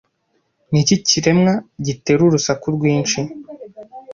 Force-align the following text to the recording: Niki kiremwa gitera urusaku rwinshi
Niki 0.71 0.95
kiremwa 1.07 1.53
gitera 1.85 2.21
urusaku 2.25 2.65
rwinshi 2.75 3.19